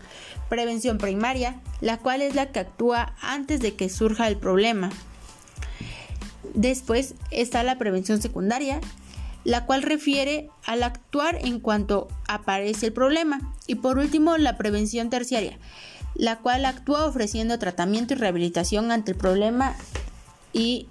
prevención 0.50 0.98
primaria, 0.98 1.62
la 1.80 1.98
cual 1.98 2.22
es 2.22 2.36
la 2.36 2.52
que 2.52 2.60
actúa 2.60 3.16
antes 3.22 3.62
de 3.62 3.76
que 3.76 3.90
surja 3.90 4.28
el 4.28 4.38
problema. 4.38 4.90
Después 6.54 7.16
está 7.30 7.64
la 7.64 7.78
prevención 7.78 8.22
secundaria, 8.22 8.82
la 9.44 9.66
cual 9.66 9.84
refiere 9.84 10.50
al 10.66 10.84
actuar 10.84 11.40
en 11.44 11.60
cuanto 11.60 12.08
aparece 12.28 12.88
el 12.88 12.94
problema. 12.94 13.54
Y 13.68 13.76
por 13.76 13.98
último, 13.98 14.38
la 14.38 14.58
prevención 14.58 15.10
terciaria, 15.10 15.58
la 16.16 16.40
cual 16.40 16.66
actúa 16.66 17.06
ofreciendo 17.06 17.58
tratamiento 17.60 18.14
y 18.14 18.18
rehabilitación 18.18 18.92
ante 18.92 19.12
el 19.12 19.18
problema 19.18 19.76
y 20.54 20.88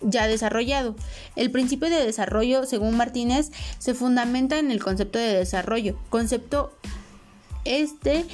ya 0.00 0.26
desarrollado. 0.26 0.96
El 1.36 1.50
principio 1.50 1.88
de 1.88 2.04
desarrollo, 2.04 2.66
según 2.66 2.96
Martínez, 2.96 3.50
se 3.78 3.94
fundamenta 3.94 4.58
en 4.58 4.70
el 4.70 4.82
concepto 4.82 5.18
de 5.18 5.34
desarrollo, 5.34 5.98
concepto 6.10 6.72
este 7.64 8.24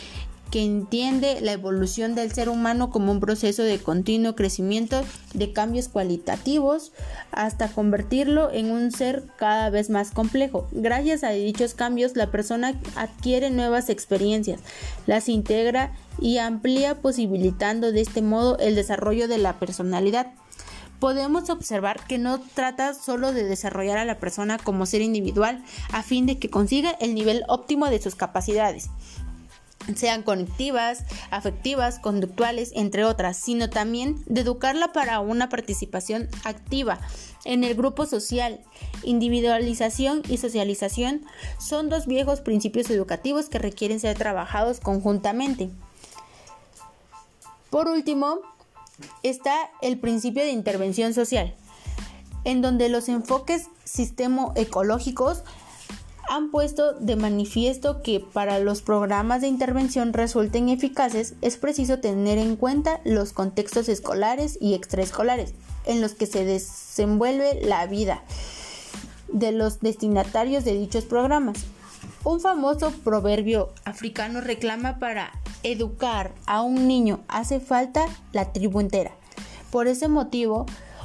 que 0.52 0.62
entiende 0.62 1.40
la 1.40 1.52
evolución 1.52 2.14
del 2.14 2.30
ser 2.30 2.50
humano 2.50 2.90
como 2.90 3.10
un 3.10 3.20
proceso 3.20 3.62
de 3.62 3.78
continuo 3.78 4.36
crecimiento 4.36 5.02
de 5.32 5.54
cambios 5.54 5.88
cualitativos 5.88 6.92
hasta 7.30 7.68
convertirlo 7.68 8.52
en 8.52 8.70
un 8.70 8.92
ser 8.92 9.24
cada 9.38 9.70
vez 9.70 9.88
más 9.88 10.10
complejo. 10.10 10.68
Gracias 10.70 11.24
a 11.24 11.30
dichos 11.30 11.72
cambios, 11.72 12.16
la 12.16 12.30
persona 12.30 12.78
adquiere 12.96 13.48
nuevas 13.48 13.88
experiencias, 13.88 14.60
las 15.06 15.30
integra 15.30 15.94
y 16.20 16.36
amplía 16.36 17.00
posibilitando 17.00 17.90
de 17.90 18.02
este 18.02 18.20
modo 18.20 18.58
el 18.58 18.74
desarrollo 18.74 19.28
de 19.28 19.38
la 19.38 19.58
personalidad 19.58 20.34
podemos 21.02 21.50
observar 21.50 22.06
que 22.06 22.16
no 22.16 22.40
trata 22.40 22.94
solo 22.94 23.32
de 23.32 23.42
desarrollar 23.42 23.98
a 23.98 24.04
la 24.04 24.20
persona 24.20 24.56
como 24.56 24.86
ser 24.86 25.00
individual 25.00 25.64
a 25.90 26.04
fin 26.04 26.26
de 26.26 26.38
que 26.38 26.48
consiga 26.48 26.92
el 27.00 27.16
nivel 27.16 27.42
óptimo 27.48 27.90
de 27.90 28.00
sus 28.00 28.14
capacidades, 28.14 28.88
sean 29.94 30.22
conectivas, 30.22 31.04
afectivas, 31.30 31.98
conductuales, 31.98 32.72
entre 32.74 33.04
otras, 33.04 33.36
sino 33.36 33.70
también 33.70 34.22
de 34.26 34.42
educarla 34.42 34.92
para 34.92 35.20
una 35.20 35.48
participación 35.48 36.28
activa 36.44 37.00
en 37.44 37.64
el 37.64 37.74
grupo 37.74 38.06
social. 38.06 38.60
Individualización 39.02 40.22
y 40.28 40.38
socialización 40.38 41.24
son 41.58 41.88
dos 41.88 42.06
viejos 42.06 42.40
principios 42.40 42.90
educativos 42.90 43.48
que 43.48 43.58
requieren 43.58 44.00
ser 44.00 44.16
trabajados 44.16 44.80
conjuntamente. 44.80 45.70
Por 47.70 47.88
último, 47.88 48.40
está 49.22 49.70
el 49.80 49.98
principio 49.98 50.42
de 50.42 50.50
intervención 50.50 51.14
social, 51.14 51.54
en 52.44 52.60
donde 52.60 52.88
los 52.88 53.08
enfoques 53.08 53.68
sistemo 53.84 54.52
ecológicos 54.56 55.42
han 56.32 56.50
puesto 56.50 56.94
de 56.94 57.14
manifiesto 57.14 58.00
que 58.00 58.18
para 58.18 58.58
los 58.58 58.80
programas 58.80 59.42
de 59.42 59.48
intervención 59.48 60.14
resulten 60.14 60.70
eficaces 60.70 61.34
es 61.42 61.58
preciso 61.58 61.98
tener 61.98 62.38
en 62.38 62.56
cuenta 62.56 63.02
los 63.04 63.34
contextos 63.34 63.90
escolares 63.90 64.56
y 64.58 64.72
extraescolares 64.72 65.52
en 65.84 66.00
los 66.00 66.14
que 66.14 66.24
se 66.24 66.46
desenvuelve 66.46 67.60
la 67.62 67.86
vida 67.86 68.22
de 69.28 69.52
los 69.52 69.80
destinatarios 69.80 70.64
de 70.64 70.72
dichos 70.72 71.04
programas. 71.04 71.58
Un 72.24 72.40
famoso 72.40 72.92
proverbio 73.04 73.68
africano 73.84 74.40
reclama 74.40 74.98
para 74.98 75.32
educar 75.62 76.32
a 76.46 76.62
un 76.62 76.88
niño 76.88 77.20
hace 77.28 77.60
falta 77.60 78.06
la 78.32 78.54
tribu 78.54 78.80
entera. 78.80 79.10
Por 79.70 79.86
ese 79.86 80.08
motivo, 80.08 80.64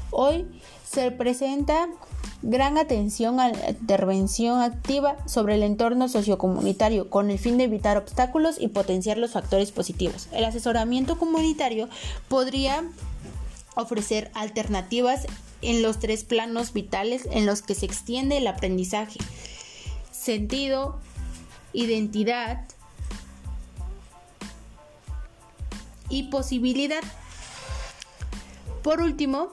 hoy 0.09 0.47
se 0.89 1.11
presenta 1.11 1.89
gran 2.41 2.77
atención 2.77 3.39
a 3.39 3.49
la 3.49 3.69
intervención 3.69 4.62
activa 4.62 5.17
sobre 5.25 5.56
el 5.56 5.63
entorno 5.63 6.08
sociocomunitario 6.08 7.10
con 7.10 7.32
el 7.32 7.39
fin 7.39 7.58
de 7.58 7.65
evitar 7.65 7.97
obstáculos 7.97 8.58
y 8.60 8.69
potenciar 8.69 9.17
los 9.17 9.32
factores 9.32 9.71
positivos. 9.71 10.27
El 10.32 10.45
asesoramiento 10.45 11.17
comunitario 11.17 11.89
podría 12.27 12.84
ofrecer 13.75 14.32
alternativas 14.34 15.25
en 15.62 15.82
los 15.82 15.99
tres 15.99 16.23
planos 16.23 16.73
vitales 16.73 17.27
en 17.32 17.45
los 17.45 17.62
que 17.62 17.75
se 17.75 17.86
extiende 17.86 18.38
el 18.38 18.47
aprendizaje. 18.47 19.19
Sentido, 20.12 20.99
identidad 21.73 22.65
y 26.10 26.23
posibilidad. 26.23 27.01
Por 28.84 29.01
último, 29.01 29.49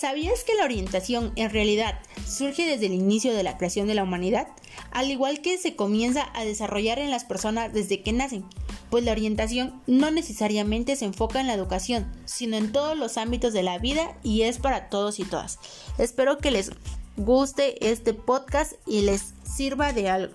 ¿sabías 0.00 0.44
que 0.44 0.54
la 0.54 0.64
orientación 0.64 1.32
en 1.36 1.50
realidad 1.50 2.00
surge 2.26 2.64
desde 2.64 2.86
el 2.86 2.94
inicio 2.94 3.34
de 3.34 3.42
la 3.42 3.58
creación 3.58 3.86
de 3.86 3.94
la 3.94 4.02
humanidad, 4.02 4.48
al 4.92 5.10
igual 5.10 5.42
que 5.42 5.58
se 5.58 5.76
comienza 5.76 6.30
a 6.32 6.44
desarrollar 6.44 6.98
en 6.98 7.10
las 7.10 7.24
personas 7.24 7.74
desde 7.74 8.02
que 8.02 8.14
nacen, 8.14 8.46
pues 8.88 9.04
la 9.04 9.12
orientación 9.12 9.82
no 9.86 10.10
necesariamente 10.10 10.96
se 10.96 11.04
enfoca 11.04 11.40
en 11.40 11.48
la 11.48 11.54
educación, 11.54 12.10
sino 12.24 12.56
en 12.56 12.72
todos 12.72 12.96
los 12.96 13.18
ámbitos 13.18 13.52
de 13.52 13.62
la 13.62 13.78
vida 13.78 14.16
y 14.22 14.42
es 14.42 14.58
para 14.58 14.88
todos 14.88 15.20
y 15.20 15.24
todas. 15.24 15.58
Espero 15.98 16.38
que 16.38 16.50
les 16.50 16.70
guste 17.18 17.90
este 17.90 18.14
podcast 18.14 18.72
y 18.86 19.02
les 19.02 19.34
sirva 19.44 19.92
de 19.92 20.08
algo. 20.08 20.34